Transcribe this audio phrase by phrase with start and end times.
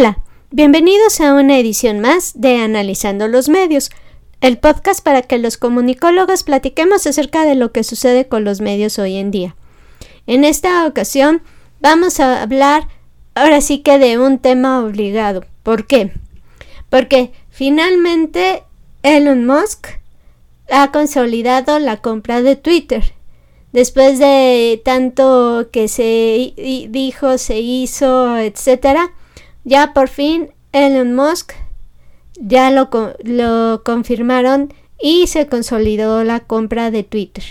[0.00, 0.18] Hola,
[0.50, 3.90] bienvenidos a una edición más de Analizando los Medios,
[4.40, 8.98] el podcast para que los comunicólogos platiquemos acerca de lo que sucede con los medios
[8.98, 9.56] hoy en día.
[10.26, 11.42] En esta ocasión
[11.80, 12.88] vamos a hablar
[13.34, 15.44] ahora sí que de un tema obligado.
[15.62, 16.14] ¿Por qué?
[16.88, 18.62] Porque finalmente
[19.02, 19.86] Elon Musk
[20.70, 23.12] ha consolidado la compra de Twitter.
[23.72, 26.54] Después de tanto que se
[26.88, 29.12] dijo, se hizo, etcétera,
[29.64, 31.52] ya por fin Elon Musk
[32.40, 32.88] ya lo,
[33.22, 37.44] lo confirmaron y se consolidó la compra de Twitter.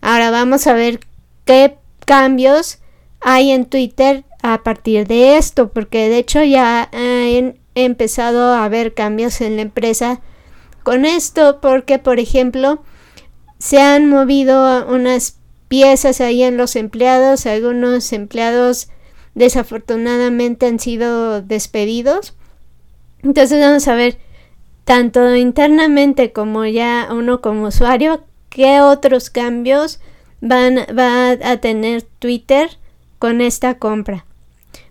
[0.00, 1.00] Ahora vamos a ver
[1.44, 2.78] qué cambios
[3.20, 8.94] hay en Twitter a partir de esto, porque de hecho ya han empezado a haber
[8.94, 10.20] cambios en la empresa
[10.82, 12.82] con esto, porque por ejemplo
[13.58, 15.36] se han movido unas
[15.68, 18.88] piezas ahí en los empleados, algunos empleados
[19.34, 22.34] desafortunadamente han sido despedidos.
[23.22, 24.18] Entonces vamos a ver
[24.84, 30.00] tanto internamente como ya uno como usuario qué otros cambios
[30.40, 32.70] van va a tener Twitter
[33.18, 34.24] con esta compra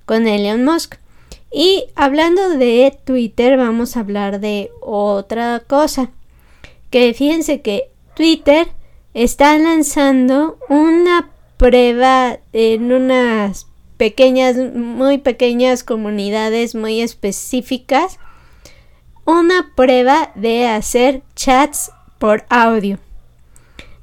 [0.09, 0.95] con Elon Musk.
[1.51, 6.09] Y hablando de Twitter vamos a hablar de otra cosa.
[6.89, 8.69] Que fíjense que Twitter
[9.13, 13.67] está lanzando una prueba en unas
[13.99, 18.17] pequeñas, muy pequeñas comunidades muy específicas,
[19.25, 22.97] una prueba de hacer chats por audio.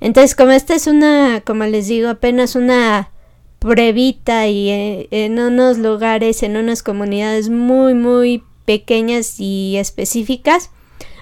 [0.02, 3.10] Entonces, como esta es una, como les digo, apenas una
[3.58, 10.68] pruebita y eh, en unos lugares, en unas comunidades muy, muy pequeñas y específicas,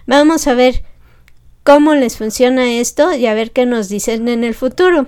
[0.04, 0.82] vamos a ver
[1.62, 5.06] cómo les funciona esto y a ver qué nos dicen en el futuro.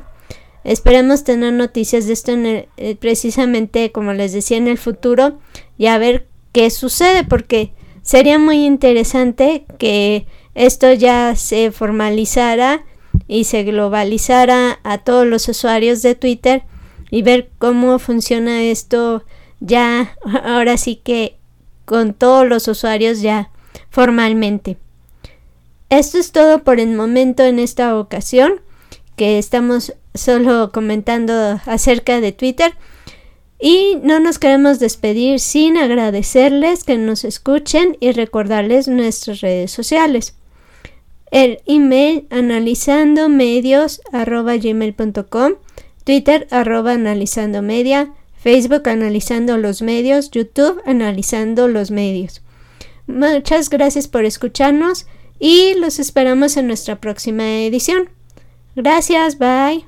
[0.67, 5.39] Esperemos tener noticias de esto en eh, precisamente como les decía en el futuro
[5.79, 12.85] y a ver qué sucede porque sería muy interesante que esto ya se formalizara
[13.29, 16.65] y se globalizara a todos los usuarios de Twitter
[17.13, 19.23] y ver cómo funciona esto
[19.61, 21.37] ya ahora sí que
[21.85, 23.51] con todos los usuarios ya
[23.89, 24.79] formalmente.
[25.91, 28.61] Esto es todo por el momento en esta ocasión
[29.15, 32.75] que estamos solo comentando acerca de Twitter.
[33.59, 40.35] Y no nos queremos despedir sin agradecerles que nos escuchen y recordarles nuestras redes sociales.
[41.31, 45.55] El email analizando medios gmail.com,
[46.05, 52.43] Twitter arroba analizando media, Facebook analizando los medios, YouTube analizando los medios.
[53.07, 55.07] Muchas gracias por escucharnos
[55.39, 58.11] y los esperamos en nuestra próxima edición.
[58.75, 59.87] Gracias, bye.